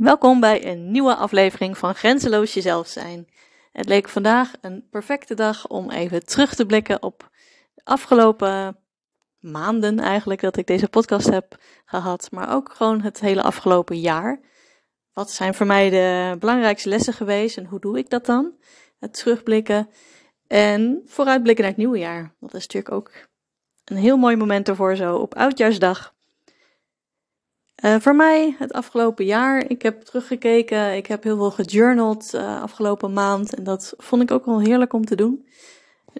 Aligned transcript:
Welkom 0.00 0.40
bij 0.40 0.66
een 0.66 0.90
nieuwe 0.90 1.14
aflevering 1.14 1.78
van 1.78 1.94
Grenzeloos 1.94 2.54
Jezelf 2.54 2.86
Zijn. 2.86 3.28
Het 3.72 3.88
leek 3.88 4.08
vandaag 4.08 4.52
een 4.60 4.86
perfecte 4.90 5.34
dag 5.34 5.66
om 5.68 5.90
even 5.90 6.26
terug 6.26 6.54
te 6.54 6.66
blikken 6.66 7.02
op 7.02 7.30
de 7.74 7.84
afgelopen 7.84 8.76
maanden 9.38 9.98
eigenlijk 9.98 10.40
dat 10.40 10.56
ik 10.56 10.66
deze 10.66 10.88
podcast 10.88 11.30
heb 11.30 11.56
gehad, 11.84 12.28
maar 12.30 12.54
ook 12.54 12.72
gewoon 12.72 13.00
het 13.00 13.20
hele 13.20 13.42
afgelopen 13.42 14.00
jaar. 14.00 14.40
Wat 15.12 15.30
zijn 15.30 15.54
voor 15.54 15.66
mij 15.66 15.90
de 15.90 16.36
belangrijkste 16.38 16.88
lessen 16.88 17.12
geweest 17.12 17.56
en 17.56 17.66
hoe 17.66 17.80
doe 17.80 17.98
ik 17.98 18.10
dat 18.10 18.26
dan? 18.26 18.52
Het 18.98 19.14
terugblikken 19.14 19.88
en 20.46 21.02
vooruitblikken 21.06 21.64
naar 21.64 21.72
het 21.72 21.82
nieuwe 21.82 21.98
jaar. 21.98 22.34
Dat 22.40 22.54
is 22.54 22.66
natuurlijk 22.66 22.94
ook 22.94 23.10
een 23.84 23.96
heel 23.96 24.16
mooi 24.16 24.36
moment 24.36 24.68
ervoor 24.68 24.96
zo 24.96 25.16
op 25.16 25.34
Oudjaarsdag. 25.34 26.14
Uh, 27.82 27.96
voor 27.98 28.16
mij 28.16 28.54
het 28.58 28.72
afgelopen 28.72 29.24
jaar, 29.24 29.70
ik 29.70 29.82
heb 29.82 30.02
teruggekeken, 30.02 30.96
ik 30.96 31.06
heb 31.06 31.22
heel 31.22 31.36
veel 31.36 31.50
gejournald 31.50 32.34
uh, 32.34 32.62
afgelopen 32.62 33.12
maand 33.12 33.54
en 33.54 33.64
dat 33.64 33.94
vond 33.96 34.22
ik 34.22 34.30
ook 34.30 34.44
wel 34.44 34.60
heerlijk 34.60 34.92
om 34.92 35.04
te 35.04 35.16
doen. 35.16 35.46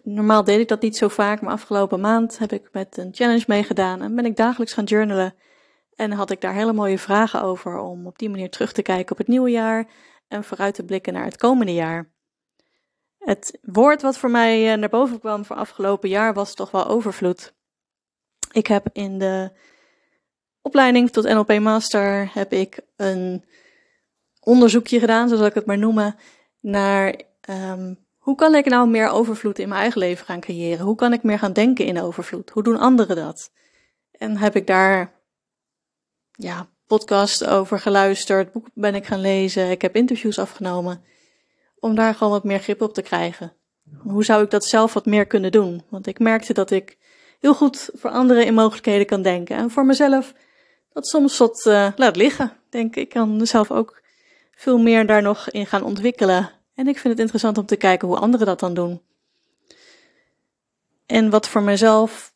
Normaal 0.03 0.45
deed 0.45 0.61
ik 0.61 0.69
dat 0.69 0.81
niet 0.81 0.97
zo 0.97 1.09
vaak, 1.09 1.41
maar 1.41 1.53
afgelopen 1.53 2.01
maand 2.01 2.39
heb 2.39 2.53
ik 2.53 2.69
met 2.73 2.97
een 2.97 3.15
challenge 3.15 3.45
meegedaan 3.47 4.03
en 4.03 4.15
ben 4.15 4.25
ik 4.25 4.37
dagelijks 4.37 4.73
gaan 4.73 4.85
journalen. 4.85 5.35
En 5.95 6.13
had 6.13 6.31
ik 6.31 6.41
daar 6.41 6.55
hele 6.55 6.73
mooie 6.73 6.99
vragen 6.99 7.43
over 7.43 7.79
om 7.79 8.07
op 8.07 8.19
die 8.19 8.31
manier 8.31 8.51
terug 8.51 8.73
te 8.73 8.83
kijken 8.83 9.13
op 9.13 9.19
het 9.19 9.29
nieuwe 9.29 9.51
jaar 9.51 9.89
en 10.29 10.45
vooruit 10.45 10.75
te 10.75 10.85
blikken 10.85 11.13
naar 11.13 11.25
het 11.25 11.37
komende 11.37 11.75
jaar. 11.75 12.13
Het 13.19 13.59
woord 13.63 14.03
wat 14.03 14.19
voor 14.19 14.31
mij 14.31 14.73
eh, 14.73 14.79
naar 14.79 14.89
boven 14.89 15.21
kwam 15.21 15.45
voor 15.45 15.57
afgelopen 15.57 16.09
jaar 16.09 16.35
was 16.35 16.55
toch 16.55 16.71
wel 16.71 16.87
overvloed. 16.87 17.55
Ik 18.53 18.67
heb 18.67 18.87
in 18.93 19.19
de 19.19 19.53
opleiding 20.71 21.11
tot 21.11 21.25
NLP 21.25 21.59
Master 21.59 22.31
heb 22.33 22.53
ik 22.53 22.81
een 22.97 23.45
onderzoekje 24.41 24.99
gedaan, 24.99 25.29
zo 25.29 25.37
zal 25.37 25.47
ik 25.47 25.55
het 25.55 25.67
maar 25.67 25.79
noemen, 25.79 26.17
naar 26.61 27.21
um, 27.51 27.99
hoe 28.19 28.35
kan 28.35 28.55
ik 28.55 28.65
nou 28.65 28.89
meer 28.89 29.09
overvloed 29.09 29.59
in 29.59 29.69
mijn 29.69 29.81
eigen 29.81 30.01
leven 30.01 30.25
gaan 30.25 30.41
creëren? 30.41 30.85
Hoe 30.85 30.97
kan 30.97 31.13
ik 31.13 31.23
meer 31.23 31.39
gaan 31.39 31.53
denken 31.53 31.85
in 31.85 32.01
overvloed? 32.01 32.51
Hoe 32.51 32.63
doen 32.63 32.79
anderen 32.79 33.17
dat? 33.17 33.51
En 34.11 34.37
heb 34.37 34.57
ik 34.57 34.67
daar 34.67 35.13
ja, 36.31 36.69
podcast 36.87 37.47
over 37.47 37.79
geluisterd, 37.79 38.53
boek 38.53 38.67
ben 38.75 38.95
ik 38.95 39.07
gaan 39.07 39.21
lezen, 39.21 39.71
ik 39.71 39.83
heb 39.83 39.97
interviews 39.97 40.39
afgenomen, 40.39 41.05
om 41.79 41.95
daar 41.95 42.15
gewoon 42.15 42.33
wat 42.33 42.45
meer 42.45 42.61
grip 42.61 42.83
op 42.83 42.95
te 42.95 43.03
krijgen. 43.03 43.53
Hoe 43.99 44.25
zou 44.25 44.45
ik 44.45 44.51
dat 44.51 44.65
zelf 44.65 44.95
wat 44.95 45.07
meer 45.07 45.27
kunnen 45.27 45.53
doen? 45.53 45.83
Want 45.89 46.07
ik 46.07 46.19
merkte 46.19 46.53
dat 46.53 46.71
ik 46.71 46.99
heel 47.41 47.55
goed 47.55 47.91
voor 47.93 48.11
anderen 48.11 48.47
in 48.47 48.55
mogelijkheden 48.55 49.07
kan 49.07 49.23
denken. 49.23 49.57
En 49.57 49.71
voor 49.71 49.87
mezelf 49.87 50.35
dat 50.93 51.07
soms 51.07 51.39
wat 51.39 51.65
uh, 51.69 51.93
laat 51.97 52.17
liggen. 52.17 52.53
Denk, 52.69 52.97
ik 52.97 53.09
kan 53.09 53.47
zelf 53.47 53.71
ook 53.71 54.03
veel 54.55 54.79
meer 54.79 55.07
daar 55.07 55.23
nog 55.23 55.51
in 55.51 55.67
gaan 55.67 55.83
ontwikkelen. 55.83 56.51
En 56.75 56.89
ik 56.89 56.99
vind 56.99 57.09
het 57.09 57.19
interessant 57.19 57.59
om 57.59 57.67
te 57.67 57.77
kijken 57.77 58.09
hoe 58.09 58.19
anderen 58.19 58.47
dat 58.47 58.61
dan 58.61 58.75
doen. 58.75 59.03
En 61.07 61.31
wat 61.31 61.49
voor 61.49 61.63
mezelf 61.63 62.33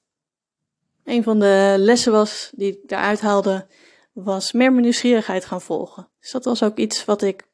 een 1.04 1.22
van 1.22 1.38
de 1.38 1.74
lessen 1.78 2.12
was 2.12 2.50
die 2.54 2.72
ik 2.72 2.88
daaruit 2.88 3.20
haalde, 3.20 3.66
was 4.12 4.52
meer 4.52 4.70
mijn 4.70 4.82
nieuwsgierigheid 4.82 5.44
gaan 5.44 5.60
volgen. 5.60 6.08
Dus 6.20 6.30
dat 6.30 6.44
was 6.44 6.62
ook 6.62 6.76
iets 6.76 7.04
wat 7.04 7.22
ik 7.22 7.46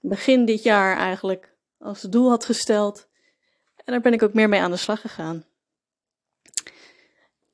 begin 0.00 0.44
dit 0.44 0.62
jaar 0.62 0.96
eigenlijk 0.96 1.54
als 1.78 2.00
doel 2.00 2.28
had 2.28 2.44
gesteld. 2.44 3.08
En 3.76 3.92
daar 3.92 4.00
ben 4.00 4.12
ik 4.12 4.22
ook 4.22 4.34
meer 4.34 4.48
mee 4.48 4.60
aan 4.60 4.70
de 4.70 4.76
slag 4.76 5.00
gegaan. 5.00 5.44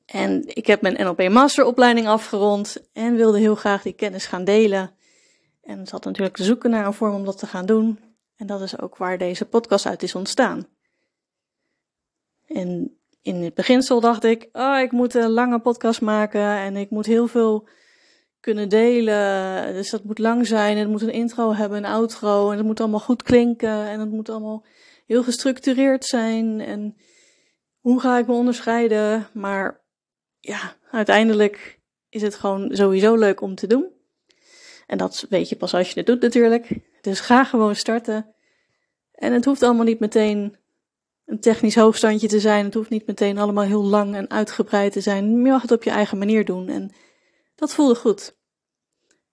En 0.07 0.43
ik 0.47 0.67
heb 0.67 0.81
mijn 0.81 1.05
NLP 1.05 1.29
masteropleiding 1.29 2.07
afgerond 2.07 2.89
en 2.93 3.17
wilde 3.17 3.39
heel 3.39 3.55
graag 3.55 3.83
die 3.83 3.93
kennis 3.93 4.27
gaan 4.27 4.45
delen. 4.45 4.95
En 5.63 5.87
zat 5.87 6.05
natuurlijk 6.05 6.37
te 6.37 6.45
zoeken 6.45 6.71
naar 6.71 6.87
een 6.87 6.93
vorm 6.93 7.15
om 7.15 7.25
dat 7.25 7.39
te 7.39 7.47
gaan 7.47 7.67
doen. 7.67 7.99
En 8.37 8.47
dat 8.47 8.61
is 8.61 8.81
ook 8.81 8.97
waar 8.97 9.19
deze 9.19 9.45
podcast 9.45 9.87
uit 9.87 10.03
is 10.03 10.15
ontstaan. 10.15 10.69
En 12.47 12.99
in 13.23 13.35
het 13.35 13.55
beginsel 13.55 14.01
dacht 14.01 14.25
ik, 14.25 14.49
oh, 14.53 14.79
ik 14.79 14.93
moet 14.93 15.15
een 15.15 15.31
lange 15.31 15.59
podcast 15.59 16.01
maken 16.01 16.57
en 16.57 16.77
ik 16.77 16.91
moet 16.91 17.07
heel 17.07 17.27
veel 17.27 17.69
kunnen 18.41 18.69
delen. 18.69 19.75
Dus 19.75 19.91
dat 19.91 20.05
moet 20.05 20.19
lang 20.19 20.47
zijn, 20.47 20.77
het 20.77 20.89
moet 20.89 21.03
een 21.03 21.13
intro 21.13 21.55
hebben, 21.55 21.79
een 21.79 21.85
outro 21.85 22.51
en 22.51 22.57
het 22.57 22.67
moet 22.67 22.81
allemaal 22.81 23.01
goed 23.01 23.23
klinken 23.23 23.87
en 23.87 24.01
het 24.01 24.11
moet 24.11 24.29
allemaal 24.29 24.65
heel 25.07 25.23
gestructureerd 25.23 26.05
zijn. 26.05 26.61
En 26.61 26.97
hoe 27.81 28.01
ga 28.01 28.19
ik 28.19 28.27
me 28.27 28.33
onderscheiden? 28.33 29.27
Maar 29.33 29.85
ja, 30.47 30.77
uiteindelijk 30.91 31.81
is 32.09 32.23
het 32.23 32.35
gewoon 32.35 32.77
sowieso 32.77 33.15
leuk 33.15 33.41
om 33.41 33.55
te 33.55 33.67
doen. 33.67 33.91
En 34.87 34.99
dat 34.99 35.27
weet 35.29 35.49
je 35.49 35.57
pas 35.57 35.75
als 35.75 35.89
je 35.89 35.99
het 35.99 36.07
doet 36.07 36.21
natuurlijk. 36.21 36.69
Dus 37.01 37.21
ga 37.21 37.45
gewoon 37.45 37.77
starten. 37.77 38.35
En 39.13 39.33
het 39.33 39.45
hoeft 39.45 39.63
allemaal 39.63 39.85
niet 39.85 40.01
meteen 40.01 40.57
een 41.25 41.41
technisch 41.41 41.75
hoogstandje 41.75 42.29
te 42.29 42.41
zijn. 42.41 42.65
Het 42.65 42.75
hoeft 42.75 42.91
niet 42.91 43.07
meteen 43.07 43.39
allemaal 43.39 43.65
heel 43.65 43.85
lang 43.85 44.15
en 44.15 44.31
uitgebreid 44.31 44.93
te 44.93 45.01
zijn. 45.01 45.31
Je 45.31 45.37
mag 45.37 45.63
het 45.63 45.73
op 45.73 45.83
je 45.83 45.91
eigen 45.91 46.19
manier 46.19 46.45
doen. 46.45 46.69
En 46.69 46.93
dat 47.55 47.75
voelde 47.75 47.95
goed. 47.95 48.37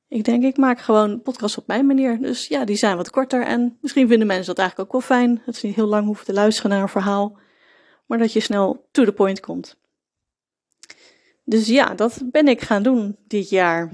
Ik 0.07 0.23
denk, 0.23 0.43
ik 0.43 0.57
maak 0.57 0.79
gewoon 0.79 1.21
podcasts 1.21 1.57
op 1.57 1.67
mijn 1.67 1.85
manier. 1.85 2.19
Dus 2.19 2.47
ja, 2.47 2.65
die 2.65 2.75
zijn 2.75 2.97
wat 2.97 3.09
korter. 3.09 3.45
En 3.45 3.77
misschien 3.81 4.07
vinden 4.07 4.27
mensen 4.27 4.45
dat 4.45 4.57
eigenlijk 4.57 4.93
ook 4.93 5.01
wel 5.01 5.17
fijn. 5.17 5.41
Dat 5.45 5.55
ze 5.55 5.65
niet 5.65 5.75
heel 5.75 5.87
lang 5.87 6.05
hoeven 6.05 6.25
te 6.25 6.33
luisteren 6.33 6.71
naar 6.71 6.81
een 6.81 6.89
verhaal. 6.89 7.37
Maar 8.05 8.17
dat 8.17 8.33
je 8.33 8.39
snel 8.39 8.87
to 8.91 9.05
the 9.05 9.11
point 9.11 9.39
komt. 9.39 9.81
Dus 11.43 11.67
ja, 11.67 11.93
dat 11.93 12.21
ben 12.31 12.47
ik 12.47 12.61
gaan 12.61 12.83
doen 12.83 13.17
dit 13.27 13.49
jaar. 13.49 13.91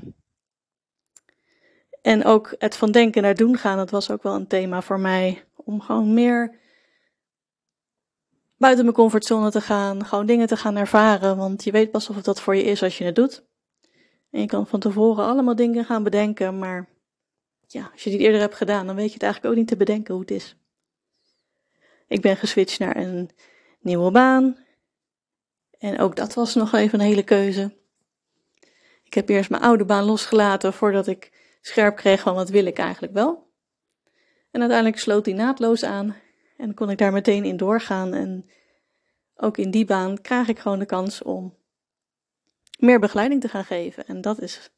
En 2.02 2.26
ook 2.26 2.56
het 2.58 2.76
van 2.76 2.92
denken 2.92 3.22
naar 3.22 3.36
doen 3.36 3.58
gaan, 3.58 3.78
dat 3.78 3.90
was 3.90 4.12
ook 4.12 4.24
wel 4.24 4.36
een 4.36 4.48
thema 4.48 4.82
voor 4.82 5.00
mij. 5.00 5.44
Om 5.56 5.82
gewoon 5.82 6.14
meer 6.14 6.60
buiten 8.58 8.84
mijn 8.84 8.96
comfortzone 8.96 9.52
te 9.52 9.62
gaan, 9.62 10.06
gewoon 10.06 10.26
dingen 10.26 10.48
te 10.48 10.58
gaan 10.58 10.76
ervaren. 10.76 11.38
Want 11.38 11.64
je 11.64 11.72
weet 11.72 11.92
pas 11.92 12.10
of 12.10 12.16
het 12.16 12.26
dat 12.26 12.42
voor 12.42 12.56
je 12.56 12.64
is 12.64 12.84
als 12.84 12.98
je 12.98 13.04
het 13.04 13.16
doet. 13.16 13.44
En 14.32 14.42
je 14.42 14.48
kan 14.48 14.68
van 14.68 14.80
tevoren 14.80 15.26
allemaal 15.26 15.56
dingen 15.56 15.86
gaan 15.86 16.04
bedenken, 16.04 16.60
maar 16.60 16.90
ja, 17.68 17.90
als 17.92 18.04
je 18.04 18.10
het 18.10 18.20
eerder 18.20 18.40
hebt 18.40 18.56
gedaan, 18.56 18.86
dan 18.86 18.96
weet 18.96 19.08
je 19.08 19.14
het 19.14 19.24
eigenlijk 19.24 19.54
ook 19.54 19.60
niet 19.60 19.70
te 19.70 19.78
bedenken 19.78 20.14
hoe 20.14 20.22
het 20.22 20.32
is. 20.32 20.56
Ik 22.08 22.22
ben 22.22 22.38
geswitcht 22.38 22.80
naar 22.80 22.98
een 22.98 23.30
nieuwe 23.80 24.12
baan. 24.12 24.58
En 25.80 26.00
ook 26.00 26.16
dat 26.16 26.34
was 26.34 26.56
nog 26.56 26.74
even 26.74 27.00
een 27.00 27.06
hele 27.06 27.24
keuze. 27.24 27.78
Ik 29.04 29.14
heb 29.14 29.30
eerst 29.30 29.50
mijn 29.50 29.62
oude 29.62 29.86
baan 29.86 30.04
losgelaten 30.04 30.74
voordat 30.74 31.08
ik 31.08 31.32
scherp 31.62 31.96
kreeg 31.96 32.22
van 32.22 32.36
wat 32.36 32.50
wil 32.50 32.66
ik 32.66 32.78
eigenlijk 32.78 33.14
wel. 33.14 33.48
En 34.52 34.60
uiteindelijk 34.60 35.00
sloot 35.00 35.26
die 35.26 35.34
naadloos 35.34 35.84
aan 35.84 36.16
en 36.58 36.74
kon 36.74 36.90
ik 36.90 36.98
daar 36.98 37.12
meteen 37.12 37.44
in 37.44 37.58
doorgaan. 37.58 38.14
En 38.14 38.50
ook 39.36 39.58
in 39.58 39.72
die 39.72 39.86
baan 39.86 40.22
krijg 40.22 40.48
ik 40.48 40.60
gewoon 40.60 40.80
de 40.80 40.86
kans 40.86 41.22
om 41.22 41.58
meer 42.80 43.00
begeleiding 43.00 43.42
te 43.42 43.50
gaan 43.50 43.66
geven. 43.66 44.06
En 44.06 44.22
dat 44.22 44.42
is 44.42 44.72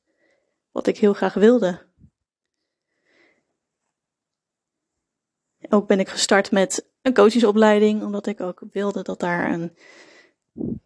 wat 0.72 0.88
ik 0.88 0.98
heel 0.98 1.14
graag 1.14 1.34
wilde. 1.34 1.90
Ook 5.70 5.88
ben 5.88 6.00
ik 6.00 6.10
gestart 6.10 6.52
met 6.52 6.90
een 7.02 7.14
coachingsopleiding, 7.14 8.04
omdat 8.04 8.26
ik 8.26 8.42
ook 8.42 8.62
wilde 8.72 9.02
dat 9.02 9.20
daar 9.20 9.52
een 9.52 9.76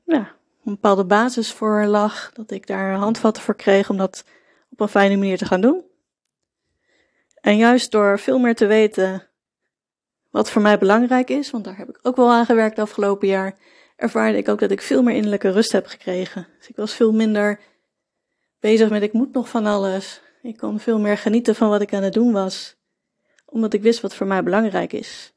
ja, 0.06 0.36
een 0.64 0.74
bepaalde 0.74 1.06
basis 1.06 1.52
voor 1.52 1.86
lag. 1.86 2.31
Dat 2.34 2.52
ik 2.52 2.68
daar 2.68 2.94
handvatten 2.94 3.44
voor 3.44 3.56
kreeg 3.56 3.90
om 3.90 3.98
dat 3.98 4.26
op 4.70 4.80
een 4.80 4.88
fijne 4.88 5.18
manier 5.18 5.38
te 5.38 5.46
gaan 5.46 5.62
doen. 5.62 5.84
En 7.42 7.58
juist 7.58 7.92
door 7.92 8.20
veel 8.20 8.40
meer 8.40 8.56
te 8.56 8.66
weten 8.66 9.30
wat 10.30 10.52
voor 10.52 10.62
mij 10.62 10.78
belangrijk 10.78 11.30
is, 11.30 11.52
want 11.52 11.64
daar 11.64 11.78
heb 11.78 11.90
ik 11.90 12.00
ook 12.02 12.16
wel 12.16 12.31
aan 12.31 12.46
gewerkt 12.46 12.80
afgelopen 12.80 13.28
jaar, 13.28 13.58
ervaarde 13.96 14.38
ik 14.38 14.48
ook 14.48 14.59
dat 14.59 14.72
ik 14.72 14.81
veel 14.81 15.04
meer 15.04 15.16
innerlijke 15.16 15.52
rust 15.52 15.72
heb 15.72 15.86
gekregen. 15.86 16.48
Dus 16.58 16.68
ik 16.68 16.75
was 16.75 16.94
veel 16.94 17.12
minder 17.12 17.59
bezig 18.59 18.90
met 18.90 19.02
ik 19.02 19.14
moet 19.14 19.34
nog 19.34 19.50
van 19.50 19.66
alles. 19.66 20.22
Ik 20.42 20.57
kon 20.57 20.80
veel 20.80 21.00
meer 21.00 21.18
genieten 21.18 21.56
van 21.56 21.69
wat 21.69 21.81
ik 21.81 21.94
aan 21.94 22.04
het 22.04 22.13
doen 22.13 22.31
was, 22.31 22.75
omdat 23.45 23.74
ik 23.74 23.81
wist 23.81 24.01
wat 24.01 24.16
voor 24.16 24.28
mij 24.28 24.44
belangrijk 24.44 24.94
is. 24.94 25.34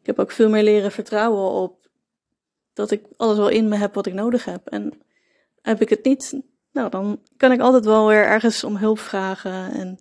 Ik 0.00 0.06
heb 0.06 0.18
ook 0.18 0.30
veel 0.30 0.48
meer 0.48 0.62
leren 0.62 0.92
vertrouwen 0.92 1.50
op 1.50 1.77
dat 2.78 2.90
ik 2.90 3.04
alles 3.16 3.36
wel 3.36 3.48
in 3.48 3.68
me 3.68 3.76
heb 3.76 3.94
wat 3.94 4.06
ik 4.06 4.12
nodig 4.12 4.44
heb. 4.44 4.66
En 4.66 4.92
heb 5.62 5.80
ik 5.80 5.88
het 5.88 6.04
niet, 6.04 6.40
nou 6.72 6.90
dan 6.90 7.20
kan 7.36 7.52
ik 7.52 7.60
altijd 7.60 7.84
wel 7.84 8.06
weer 8.06 8.24
ergens 8.24 8.64
om 8.64 8.76
hulp 8.76 8.98
vragen. 8.98 9.72
En 9.72 9.98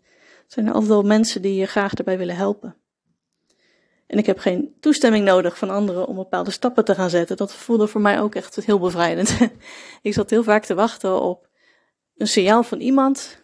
zijn 0.48 0.66
er 0.66 0.72
altijd 0.72 0.92
wel 0.92 1.04
mensen 1.04 1.42
die 1.42 1.56
je 1.56 1.66
graag 1.66 1.94
erbij 1.94 2.18
willen 2.18 2.36
helpen. 2.36 2.76
En 4.08 4.18
ik 4.18 4.26
heb 4.26 4.40
geen 4.40 4.76
toestemming 4.80 5.26
nodig 5.26 5.58
van 5.58 5.70
anderen 5.70 6.08
om 6.08 6.16
bepaalde 6.16 6.52
stappen 6.52 6.86
te 6.86 6.96
gaan 6.96 7.10
zetten. 7.10 7.38
Dat 7.38 7.54
voelde 7.54 7.88
voor 7.88 8.02
mij 8.02 8.20
ook 8.22 8.36
echt 8.36 8.56
heel 8.56 8.80
bevrijdend. 8.80 9.38
ik 10.02 10.14
zat 10.14 10.30
heel 10.30 10.44
vaak 10.44 10.66
te 10.66 10.76
wachten 10.76 11.22
op 11.22 11.48
een 12.18 12.28
signaal 12.28 12.64
van 12.64 12.80
iemand. 12.80 13.42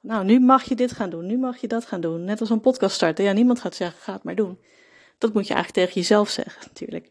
Nou, 0.00 0.24
nu 0.24 0.40
mag 0.40 0.64
je 0.64 0.74
dit 0.74 0.92
gaan 0.92 1.10
doen, 1.10 1.26
nu 1.26 1.38
mag 1.38 1.56
je 1.56 1.68
dat 1.68 1.84
gaan 1.84 2.00
doen. 2.00 2.24
Net 2.24 2.40
als 2.40 2.50
een 2.50 2.60
podcast 2.60 2.94
starten. 2.94 3.24
Ja, 3.24 3.32
niemand 3.32 3.60
gaat 3.60 3.74
zeggen, 3.74 4.00
ga 4.00 4.12
het 4.12 4.22
maar 4.22 4.34
doen. 4.34 4.58
Dat 5.18 5.32
moet 5.32 5.46
je 5.46 5.54
eigenlijk 5.54 5.86
tegen 5.86 6.00
jezelf 6.00 6.28
zeggen, 6.28 6.62
natuurlijk. 6.66 7.10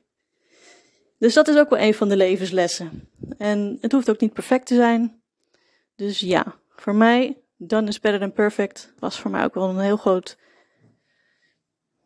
Dus 1.20 1.34
dat 1.34 1.48
is 1.48 1.58
ook 1.58 1.70
wel 1.70 1.80
een 1.80 1.94
van 1.94 2.10
de 2.10 2.18
levenslessen. 2.18 3.10
En 3.38 3.78
het 3.82 3.92
hoeft 3.92 4.10
ook 4.10 4.20
niet 4.20 4.34
perfect 4.34 4.66
te 4.66 4.76
zijn. 4.76 5.22
Dus 5.96 6.20
ja, 6.20 6.56
voor 6.70 6.96
mij 6.96 7.42
done 7.58 7.88
is 7.88 8.00
better 8.00 8.20
than 8.20 8.34
perfect 8.34 8.94
was 9.00 9.20
voor 9.20 9.32
mij 9.32 9.44
ook 9.44 9.54
wel 9.54 9.70
een 9.70 9.80
heel 9.80 9.98
groot, 9.98 10.38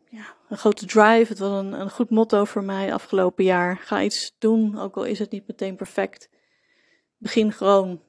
ja, 0.08 0.34
een 0.48 0.58
grote 0.58 0.86
drive. 0.86 1.26
Het 1.28 1.38
was 1.38 1.64
een, 1.64 1.80
een 1.80 1.90
goed 1.90 2.10
motto 2.10 2.44
voor 2.44 2.64
mij 2.64 2.92
afgelopen 2.92 3.44
jaar. 3.44 3.76
Ga 3.76 4.02
iets 4.02 4.34
doen, 4.38 4.78
ook 4.78 4.96
al 4.96 5.04
is 5.04 5.18
het 5.18 5.30
niet 5.30 5.46
meteen 5.46 5.76
perfect. 5.76 6.28
Begin 7.16 7.52
gewoon 7.52 8.02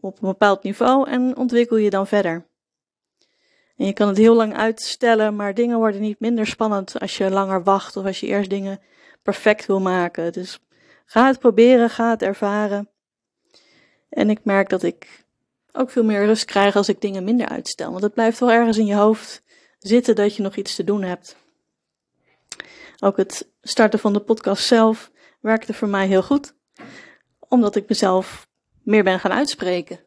op 0.00 0.22
een 0.22 0.28
bepaald 0.28 0.62
niveau 0.62 1.08
en 1.08 1.36
ontwikkel 1.36 1.76
je 1.76 1.90
dan 1.90 2.06
verder. 2.06 2.46
En 3.76 3.86
je 3.86 3.92
kan 3.92 4.08
het 4.08 4.16
heel 4.16 4.34
lang 4.34 4.56
uitstellen, 4.56 5.36
maar 5.36 5.54
dingen 5.54 5.78
worden 5.78 6.00
niet 6.00 6.20
minder 6.20 6.46
spannend 6.46 7.00
als 7.00 7.16
je 7.16 7.30
langer 7.30 7.62
wacht 7.62 7.96
of 7.96 8.04
als 8.04 8.20
je 8.20 8.26
eerst 8.26 8.50
dingen 8.50 8.80
perfect 9.22 9.66
wil 9.66 9.80
maken. 9.80 10.32
Dus 10.32 10.58
ga 11.04 11.26
het 11.26 11.38
proberen, 11.38 11.90
ga 11.90 12.10
het 12.10 12.22
ervaren. 12.22 12.88
En 14.08 14.30
ik 14.30 14.44
merk 14.44 14.68
dat 14.68 14.82
ik 14.82 15.24
ook 15.72 15.90
veel 15.90 16.04
meer 16.04 16.24
rust 16.24 16.44
krijg 16.44 16.76
als 16.76 16.88
ik 16.88 17.00
dingen 17.00 17.24
minder 17.24 17.48
uitstel. 17.48 17.90
Want 17.90 18.02
het 18.02 18.14
blijft 18.14 18.38
wel 18.38 18.52
ergens 18.52 18.78
in 18.78 18.86
je 18.86 18.94
hoofd 18.94 19.42
zitten 19.78 20.14
dat 20.14 20.36
je 20.36 20.42
nog 20.42 20.56
iets 20.56 20.74
te 20.74 20.84
doen 20.84 21.02
hebt. 21.02 21.36
Ook 22.98 23.16
het 23.16 23.48
starten 23.62 23.98
van 23.98 24.12
de 24.12 24.20
podcast 24.20 24.66
zelf 24.66 25.10
werkte 25.40 25.74
voor 25.74 25.88
mij 25.88 26.06
heel 26.06 26.22
goed, 26.22 26.54
omdat 27.38 27.76
ik 27.76 27.88
mezelf 27.88 28.48
meer 28.82 29.04
ben 29.04 29.20
gaan 29.20 29.32
uitspreken. 29.32 30.00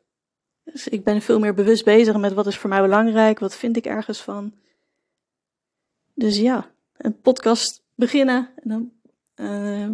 Dus 0.64 0.88
ik 0.88 1.04
ben 1.04 1.22
veel 1.22 1.40
meer 1.40 1.54
bewust 1.54 1.86
bezig 1.86 2.18
met 2.18 2.34
wat 2.34 2.48
is 2.48 2.58
voor 2.58 2.70
mij 2.70 2.82
belangrijk, 2.82 3.40
wat 3.40 3.56
vind 3.56 3.78
ik 3.78 3.86
ergens 3.86 4.22
van. 4.22 4.54
Dus 6.14 6.38
ja, 6.38 6.72
een 6.98 7.22
podcast 7.22 7.84
beginnen 7.96 8.50
en 8.56 8.70
dan 8.70 8.92
uh, 9.42 9.90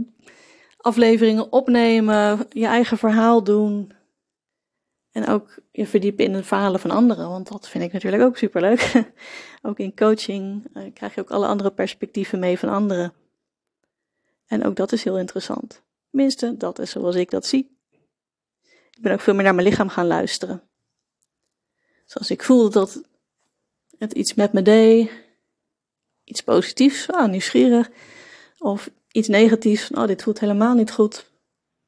afleveringen 0.78 1.52
opnemen, 1.52 2.46
je 2.50 2.66
eigen 2.66 2.98
verhaal 2.98 3.44
doen. 3.44 3.92
En 5.12 5.28
ook 5.28 5.60
je 5.72 5.88
verdiepen 5.88 6.26
in 6.26 6.34
de 6.34 6.44
verhalen 6.44 6.80
van 6.80 6.92
anderen, 6.92 7.30
want 7.30 7.48
dat 7.48 7.70
vind 7.70 7.84
ik 7.84 7.94
natuurlijk 7.94 8.24
ook 8.24 8.38
superleuk. 8.38 9.04
ook 9.62 9.80
in 9.80 9.96
coaching 9.96 10.66
uh, 10.74 10.94
krijg 10.94 11.16
je 11.16 11.22
ook 11.22 11.32
alle 11.32 11.48
andere 11.48 11.72
perspectieven 11.72 12.40
mee 12.40 12.60
van 12.60 12.70
anderen. 12.70 13.14
En 14.46 14.66
ook 14.66 14.76
dat 14.76 14.92
is 14.92 15.04
heel 15.04 15.20
interessant. 15.20 15.84
Tenminste, 16.10 16.58
dat 16.58 16.80
is 16.80 16.92
zoals 16.92 17.16
ik 17.16 17.30
dat 17.30 17.46
zie. 17.46 17.78
Ik 18.92 19.02
ben 19.02 19.12
ook 19.12 19.22
veel 19.22 19.34
meer 19.34 19.44
naar 19.44 19.56
mijn 19.56 19.68
lichaam 19.68 19.90
gaan 19.90 20.08
luisteren. 20.08 20.64
Zoals 22.06 22.32
ik 22.32 22.44
voelde 22.44 22.70
dat 22.70 23.02
het 23.98 24.14
iets 24.14 24.34
met 24.34 24.54
me 24.54 24.62
deed, 24.62 25.12
iets 26.24 26.42
positiefs, 26.42 27.12
ah, 27.12 27.30
nieuwsgierig, 27.30 27.90
of 28.58 28.90
iets 29.18 29.28
negatiefs, 29.28 29.92
oh, 29.92 30.08
dit 30.08 30.24
voelt 30.24 30.40
helemaal 30.40 30.74
niet 30.74 30.92
goed. 30.92 31.30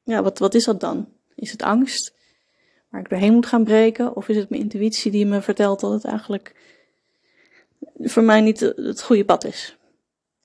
Ja, 0.02 0.22
wat, 0.22 0.38
wat 0.38 0.54
is 0.54 0.64
dat 0.64 0.80
dan? 0.80 1.08
Is 1.34 1.50
het 1.50 1.62
angst 1.62 2.14
waar 2.88 3.00
ik 3.00 3.08
doorheen 3.08 3.32
moet 3.32 3.46
gaan 3.46 3.64
breken? 3.64 4.16
Of 4.16 4.28
is 4.28 4.36
het 4.36 4.50
mijn 4.50 4.62
intuïtie 4.62 5.10
die 5.10 5.26
me 5.26 5.40
vertelt 5.40 5.80
dat 5.80 5.92
het 5.92 6.04
eigenlijk 6.04 6.54
voor 7.98 8.22
mij 8.22 8.40
niet 8.40 8.60
het 8.60 9.02
goede 9.02 9.24
pad 9.24 9.44
is? 9.44 9.76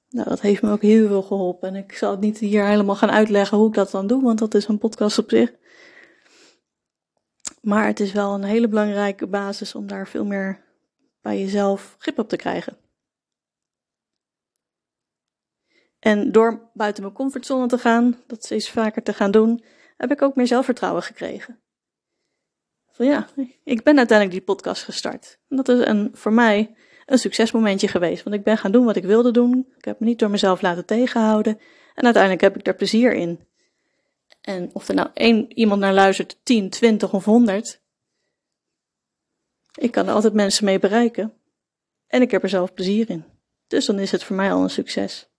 Nou, 0.10 0.30
dat 0.30 0.42
heeft 0.42 0.62
me 0.62 0.72
ook 0.72 0.82
heel 0.82 1.08
veel 1.08 1.22
geholpen. 1.22 1.68
En 1.68 1.76
ik 1.76 1.92
zal 1.92 2.12
het 2.12 2.20
niet 2.20 2.38
hier 2.38 2.66
helemaal 2.66 2.96
gaan 2.96 3.12
uitleggen 3.12 3.58
hoe 3.58 3.68
ik 3.68 3.74
dat 3.74 3.92
dan 3.92 4.08
doe, 4.08 4.24
want 4.24 4.40
dat 4.40 4.54
is 4.54 4.68
een 4.68 4.78
podcast 4.78 5.18
op 5.18 5.30
zich. 5.30 5.54
Maar 7.62 7.88
het 7.88 8.00
is 8.00 8.12
wel 8.12 8.34
een 8.34 8.44
hele 8.44 8.68
belangrijke 8.68 9.28
basis 9.28 9.76
om 9.76 9.88
daar 9.88 10.08
veel 10.08 10.26
meer 10.26 10.62
bij 11.22 11.40
jezelf 11.40 11.96
grip 12.00 12.20
op 12.20 12.30
te 12.30 12.36
krijgen. 12.36 12.78
En 16.06 16.32
door 16.32 16.70
buiten 16.74 17.04
mijn 17.04 17.16
comfortzone 17.16 17.68
te 17.68 17.78
gaan, 17.78 18.24
dat 18.28 18.44
steeds 18.44 18.70
vaker 18.70 19.04
te 19.04 19.14
gaan 19.14 19.32
doen, 19.32 19.64
heb 19.98 20.12
ik 20.12 20.22
ook 20.22 20.36
meer 20.36 20.48
zelfvertrouwen 20.48 21.04
gekregen. 21.04 21.60
Van 22.92 23.06
ja, 23.06 23.28
ik 23.64 23.84
ben 23.84 23.98
uiteindelijk 23.98 24.38
die 24.38 24.56
podcast 24.56 24.84
gestart. 24.84 25.40
En 25.50 25.56
dat 25.56 25.70
is 25.70 25.86
een, 25.86 26.10
voor 26.14 26.34
mij 26.34 26.76
een 27.06 27.18
succesmomentje 27.18 27.88
geweest, 27.88 28.24
want 28.24 28.36
ik 28.36 28.44
ben 28.44 28.58
gaan 28.58 28.72
doen 28.72 28.86
wat 28.86 28.96
ik 28.96 29.04
wilde 29.04 29.32
doen. 29.32 29.74
Ik 29.78 29.86
heb 29.86 30.00
me 30.00 30.06
niet 30.06 30.20
door 30.20 30.30
mezelf 30.30 30.62
laten 30.62 30.86
tegenhouden. 30.86 31.60
En 31.96 32.04
uiteindelijk 32.04 32.44
heb 32.44 32.56
ik 32.56 32.64
daar 32.64 32.76
plezier 32.76 33.14
in. 33.14 33.48
En 34.42 34.70
of 34.74 34.88
er 34.88 34.96
nou 34.96 35.10
één 35.14 35.58
iemand 35.58 35.82
naar 35.82 35.94
luistert, 35.94 36.40
10, 36.44 36.70
20 36.70 37.14
of 37.14 37.26
100, 37.26 37.82
ik 39.76 39.92
kan 39.92 40.08
er 40.08 40.14
altijd 40.14 40.34
mensen 40.34 40.66
mee 40.66 40.80
bereiken. 40.80 41.34
En 42.08 42.22
ik 42.22 42.32
heb 42.32 42.44
er 42.44 42.50
zelf 42.50 42.74
plezier 42.74 43.10
in. 43.10 43.26
Dus 43.68 43.86
dan 43.86 44.00
is 44.00 44.12
het 44.12 44.24
voor 44.24 44.36
mij 44.36 44.52
al 44.52 44.64
een 44.64 44.70
succes. 44.70 45.30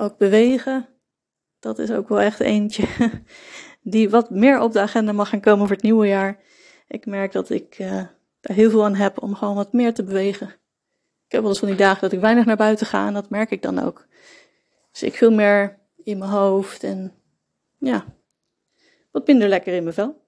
Ook 0.00 0.18
bewegen, 0.18 0.88
dat 1.58 1.78
is 1.78 1.90
ook 1.90 2.08
wel 2.08 2.20
echt 2.20 2.40
eentje 2.40 2.88
die 3.82 4.10
wat 4.10 4.30
meer 4.30 4.60
op 4.60 4.72
de 4.72 4.80
agenda 4.80 5.12
mag 5.12 5.28
gaan 5.28 5.40
komen 5.40 5.66
voor 5.66 5.74
het 5.74 5.84
nieuwe 5.84 6.06
jaar. 6.06 6.40
Ik 6.88 7.06
merk 7.06 7.32
dat 7.32 7.50
ik 7.50 7.78
uh, 7.78 7.90
daar 8.40 8.56
heel 8.56 8.70
veel 8.70 8.84
aan 8.84 8.94
heb 8.94 9.22
om 9.22 9.34
gewoon 9.34 9.54
wat 9.54 9.72
meer 9.72 9.94
te 9.94 10.04
bewegen. 10.04 10.48
Ik 11.26 11.32
heb 11.32 11.40
wel 11.40 11.50
eens 11.50 11.58
van 11.58 11.68
die 11.68 11.76
dagen 11.76 12.00
dat 12.00 12.12
ik 12.12 12.20
weinig 12.20 12.44
naar 12.44 12.56
buiten 12.56 12.86
ga 12.86 13.06
en 13.06 13.14
dat 13.14 13.30
merk 13.30 13.50
ik 13.50 13.62
dan 13.62 13.78
ook. 13.78 14.06
Dus 14.90 15.02
ik 15.02 15.14
veel 15.14 15.32
meer 15.32 15.78
in 15.96 16.18
mijn 16.18 16.30
hoofd 16.30 16.82
en 16.82 17.12
ja, 17.78 18.04
wat 19.10 19.26
minder 19.26 19.48
lekker 19.48 19.74
in 19.74 19.82
mijn 19.82 19.94
vel. 19.94 20.26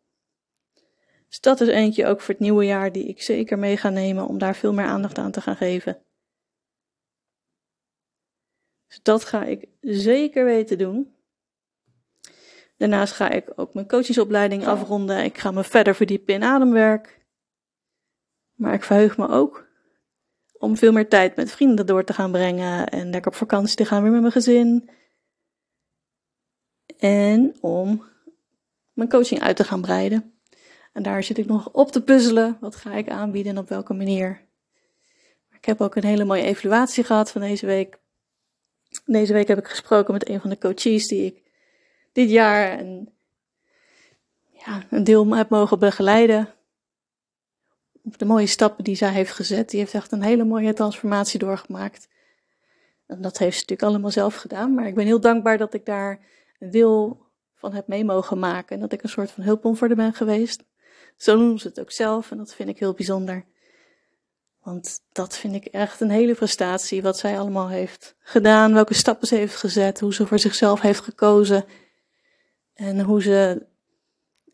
Dus 1.29 1.41
dat 1.41 1.61
is 1.61 1.69
eentje 1.69 2.07
ook 2.07 2.21
voor 2.21 2.35
het 2.35 2.43
nieuwe 2.43 2.65
jaar 2.65 2.93
die 2.93 3.05
ik 3.05 3.23
zeker 3.23 3.59
mee 3.59 3.77
ga 3.77 3.89
nemen 3.89 4.27
om 4.27 4.39
daar 4.39 4.57
veel 4.57 4.73
meer 4.73 4.85
aandacht 4.85 5.19
aan 5.19 5.31
te 5.31 5.41
gaan 5.41 5.57
geven. 5.57 6.03
Dus 8.91 9.03
dat 9.03 9.25
ga 9.25 9.45
ik 9.45 9.69
zeker 9.81 10.45
weten 10.45 10.79
doen. 10.79 11.15
Daarnaast 12.77 13.13
ga 13.13 13.31
ik 13.31 13.53
ook 13.57 13.75
mijn 13.75 13.89
coachingsopleiding 13.89 14.67
afronden. 14.67 15.25
Ik 15.25 15.39
ga 15.39 15.51
me 15.51 15.65
verder 15.65 15.95
verdiepen 15.95 16.35
in 16.35 16.43
ademwerk. 16.43 17.21
Maar 18.55 18.75
ik 18.75 18.83
verheug 18.83 19.17
me 19.17 19.29
ook 19.29 19.69
om 20.59 20.77
veel 20.77 20.93
meer 20.93 21.09
tijd 21.09 21.37
met 21.37 21.51
vrienden 21.51 21.87
door 21.87 22.05
te 22.05 22.13
gaan 22.13 22.33
brengen 22.33 22.89
en 22.89 23.11
lekker 23.11 23.31
op 23.31 23.37
vakantie 23.37 23.77
te 23.77 23.85
gaan 23.85 24.03
weer 24.03 24.11
met 24.13 24.21
mijn 24.21 24.33
gezin. 24.33 24.91
En 26.99 27.57
om 27.61 28.05
mijn 28.93 29.09
coaching 29.09 29.41
uit 29.41 29.57
te 29.57 29.65
gaan 29.65 29.81
breiden. 29.81 30.35
En 30.93 31.03
daar 31.03 31.23
zit 31.23 31.39
ik 31.39 31.47
nog 31.47 31.73
op 31.73 31.93
te 31.93 32.03
puzzelen. 32.03 32.57
Wat 32.61 32.77
ga 32.77 32.93
ik 32.93 33.09
aanbieden 33.09 33.53
en 33.53 33.59
op 33.59 33.69
welke 33.69 33.95
manier? 33.95 34.49
Ik 35.51 35.65
heb 35.65 35.81
ook 35.81 35.95
een 35.95 36.05
hele 36.05 36.25
mooie 36.25 36.43
evaluatie 36.43 37.05
gehad 37.05 37.31
van 37.31 37.41
deze 37.41 37.67
week. 37.67 38.00
Deze 39.05 39.33
week 39.33 39.49
heb 39.49 39.59
ik 39.59 39.69
gesproken 39.69 40.13
met 40.13 40.29
een 40.29 40.41
van 40.41 40.51
de 40.51 40.59
coaches 40.59 41.09
die 41.09 41.25
ik 41.25 41.43
dit 42.13 42.31
jaar 42.31 42.79
een, 42.79 43.13
ja, 44.51 44.83
een 44.91 45.05
deel 45.05 45.35
heb 45.35 45.49
mogen 45.49 45.79
begeleiden. 45.79 46.55
De 48.03 48.25
mooie 48.25 48.47
stappen 48.47 48.85
die 48.85 48.95
zij 48.95 49.12
heeft 49.12 49.33
gezet. 49.33 49.71
Die 49.71 49.79
heeft 49.81 49.95
echt 49.95 50.12
een 50.12 50.23
hele 50.23 50.45
mooie 50.45 50.73
transformatie 50.73 51.38
doorgemaakt. 51.38 52.09
En 53.07 53.21
dat 53.21 53.38
heeft 53.38 53.55
ze 53.55 53.61
natuurlijk 53.61 53.88
allemaal 53.88 54.11
zelf 54.11 54.35
gedaan. 54.35 54.75
Maar 54.75 54.87
ik 54.87 54.95
ben 54.95 55.07
heel 55.07 55.21
dankbaar 55.21 55.59
dat 55.59 55.75
ik 55.75 55.87
daar 55.87 56.21
een 56.59 56.71
deel 56.71 57.26
van 57.55 57.73
heb 57.75 57.87
mee 57.87 58.05
mogen 58.05 58.38
maken. 58.38 58.75
En 58.75 58.81
dat 58.81 58.93
ik 58.93 59.03
een 59.03 59.09
soort 59.09 59.31
van 59.31 59.45
hulpbron 59.45 59.76
voor 59.76 59.95
ben 59.95 60.14
geweest. 60.14 60.64
Zo 61.17 61.37
noemen 61.37 61.59
ze 61.59 61.69
het 61.69 61.81
ook 61.81 61.91
zelf 61.91 62.31
en 62.31 62.37
dat 62.37 62.55
vind 62.55 62.69
ik 62.69 62.79
heel 62.79 62.93
bijzonder. 62.93 63.45
Want 64.62 65.00
dat 65.12 65.37
vind 65.37 65.55
ik 65.55 65.64
echt 65.64 66.00
een 66.00 66.11
hele 66.11 66.35
prestatie, 66.35 67.02
wat 67.02 67.19
zij 67.19 67.38
allemaal 67.38 67.69
heeft 67.69 68.14
gedaan, 68.19 68.75
welke 68.75 68.95
stappen 68.95 69.26
ze 69.26 69.35
heeft 69.35 69.57
gezet, 69.57 70.00
hoe 70.00 70.14
ze 70.14 70.26
voor 70.26 70.38
zichzelf 70.38 70.81
heeft 70.81 71.00
gekozen. 71.00 71.64
En 72.75 73.00
hoe 73.00 73.23
ze 73.23 73.67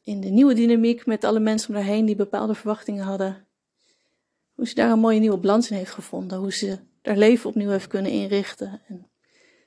in 0.02 0.20
de 0.20 0.28
nieuwe 0.28 0.54
dynamiek 0.54 1.06
met 1.06 1.25
alle 1.25 1.40
mensen 1.40 1.68
om 1.68 1.75
haar 1.75 1.84
heen 1.84 2.06
die 2.06 2.16
bepaalde 2.16 2.54
verwachtingen 2.54 3.04
hadden, 3.04 3.46
hoe 4.54 4.66
ze 4.66 4.75
daar 4.75 4.90
een 4.90 4.98
mooie 4.98 5.20
nieuwe 5.20 5.38
balans 5.38 5.70
in 5.70 5.76
heeft 5.76 5.90
gevonden, 5.90 6.38
hoe 6.38 6.52
ze 6.52 6.78
haar 7.02 7.16
leven 7.16 7.48
opnieuw 7.48 7.70
heeft 7.70 7.86
kunnen 7.86 8.10
inrichten. 8.10 8.80
En 8.88 9.10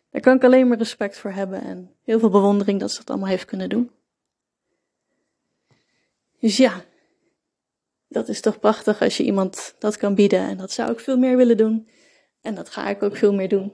daar 0.09 0.21
kan 0.21 0.35
ik 0.35 0.43
alleen 0.43 0.67
maar 0.67 0.77
respect 0.77 1.17
voor 1.17 1.31
hebben 1.31 1.61
en 1.61 1.95
heel 2.03 2.19
veel 2.19 2.29
bewondering 2.29 2.79
dat 2.79 2.91
ze 2.91 2.97
dat 2.97 3.09
allemaal 3.09 3.29
heeft 3.29 3.45
kunnen 3.45 3.69
doen. 3.69 3.91
Dus 6.39 6.57
ja, 6.57 6.83
dat 8.09 8.27
is 8.27 8.41
toch 8.41 8.59
prachtig 8.59 9.01
als 9.01 9.17
je 9.17 9.23
iemand 9.23 9.75
dat 9.79 9.97
kan 9.97 10.15
bieden. 10.15 10.39
En 10.39 10.57
dat 10.57 10.71
zou 10.71 10.91
ik 10.91 10.99
veel 10.99 11.17
meer 11.17 11.37
willen 11.37 11.57
doen. 11.57 11.89
En 12.41 12.55
dat 12.55 12.69
ga 12.69 12.89
ik 12.89 13.03
ook 13.03 13.17
veel 13.17 13.33
meer 13.33 13.49
doen. 13.49 13.73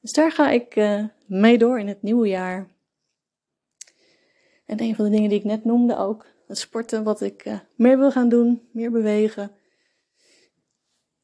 Dus 0.00 0.12
daar 0.12 0.32
ga 0.32 0.50
ik 0.50 0.76
uh, 0.76 1.04
mee 1.26 1.58
door 1.58 1.78
in 1.78 1.88
het 1.88 2.02
nieuwe 2.02 2.28
jaar. 2.28 2.68
En 4.66 4.80
een 4.80 4.94
van 4.94 5.04
de 5.04 5.10
dingen 5.10 5.28
die 5.28 5.38
ik 5.38 5.44
net 5.44 5.64
noemde 5.64 5.96
ook, 5.96 6.26
het 6.46 6.58
sporten, 6.58 7.04
wat 7.04 7.20
ik 7.20 7.44
uh, 7.46 7.58
meer 7.74 7.98
wil 7.98 8.10
gaan 8.10 8.28
doen, 8.28 8.68
meer 8.72 8.90
bewegen. 8.90 9.52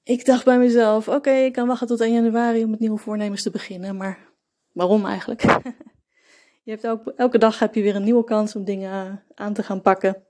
Ik 0.03 0.25
dacht 0.25 0.45
bij 0.45 0.59
mezelf, 0.59 1.09
oké, 1.09 1.31
ik 1.31 1.53
kan 1.53 1.67
wachten 1.67 1.87
tot 1.87 2.01
1 2.01 2.13
januari 2.13 2.65
om 2.65 2.71
met 2.71 2.81
nieuwe 2.81 2.99
voornemens 2.99 3.43
te 3.43 3.51
beginnen, 3.51 3.97
maar 3.97 4.33
waarom 4.73 5.07
eigenlijk? 5.07 5.43
je 6.65 6.71
hebt 6.71 6.87
ook, 6.87 7.13
elke 7.17 7.39
dag 7.39 7.59
heb 7.59 7.75
je 7.75 7.83
weer 7.83 7.97
een 7.97 8.05
nieuwe 8.05 8.25
kans 8.25 8.57
om 8.57 8.65
dingen 8.65 9.25
aan 9.35 9.53
te 9.53 9.63
gaan 9.63 9.81
pakken. 9.81 10.24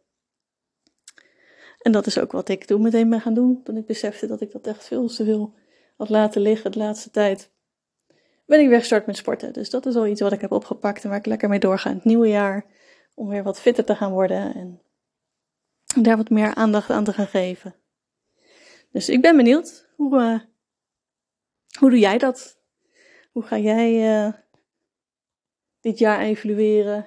En 1.84 1.92
dat 1.92 2.06
is 2.06 2.18
ook 2.18 2.32
wat 2.32 2.48
ik 2.48 2.64
toen 2.64 2.82
meteen 2.82 3.08
ben 3.08 3.20
gaan 3.20 3.34
doen, 3.34 3.62
toen 3.62 3.76
ik 3.76 3.86
besefte 3.86 4.26
dat 4.26 4.40
ik 4.40 4.52
dat 4.52 4.66
echt 4.66 4.84
veel 4.84 5.06
te 5.06 5.24
veel 5.24 5.54
had 5.96 6.08
laten 6.08 6.40
liggen 6.40 6.72
de 6.72 6.78
laatste 6.78 7.10
tijd. 7.10 7.50
Ben 8.46 8.60
ik 8.60 8.68
weer 8.68 8.78
gestart 8.78 9.06
met 9.06 9.16
sporten. 9.16 9.52
Dus 9.52 9.70
dat 9.70 9.86
is 9.86 9.94
al 9.94 10.06
iets 10.06 10.20
wat 10.20 10.32
ik 10.32 10.40
heb 10.40 10.52
opgepakt 10.52 11.02
en 11.02 11.08
waar 11.08 11.18
ik 11.18 11.26
lekker 11.26 11.48
mee 11.48 11.58
doorga 11.58 11.90
in 11.90 11.96
het 11.96 12.04
nieuwe 12.04 12.28
jaar. 12.28 12.66
Om 13.14 13.28
weer 13.28 13.42
wat 13.42 13.60
fitter 13.60 13.84
te 13.84 13.94
gaan 13.94 14.12
worden. 14.12 14.54
En 14.54 14.82
daar 16.02 16.16
wat 16.16 16.30
meer 16.30 16.54
aandacht 16.54 16.90
aan 16.90 17.04
te 17.04 17.12
gaan 17.12 17.26
geven. 17.26 17.74
Dus 18.90 19.08
ik 19.08 19.20
ben 19.20 19.36
benieuwd, 19.36 19.88
hoe, 19.96 20.20
uh, 20.20 20.40
hoe 21.78 21.90
doe 21.90 21.98
jij 21.98 22.18
dat? 22.18 22.58
Hoe 23.32 23.42
ga 23.42 23.58
jij 23.58 24.24
uh, 24.26 24.32
dit 25.80 25.98
jaar 25.98 26.20
evalueren? 26.20 27.06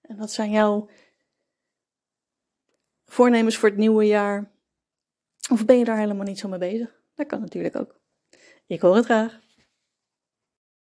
En 0.00 0.16
wat 0.16 0.32
zijn 0.32 0.50
jouw 0.50 0.88
voornemens 3.12 3.56
voor 3.56 3.68
het 3.68 3.78
nieuwe 3.78 4.06
jaar? 4.06 4.50
Of 5.50 5.64
ben 5.64 5.78
je 5.78 5.84
daar 5.84 5.98
helemaal 5.98 6.26
niet 6.26 6.38
zo 6.38 6.48
mee 6.48 6.58
bezig? 6.58 7.00
Dat 7.14 7.26
kan 7.26 7.40
natuurlijk 7.40 7.76
ook. 7.76 8.00
Ik 8.66 8.80
hoor 8.80 8.96
het 8.96 9.04
graag. 9.04 9.40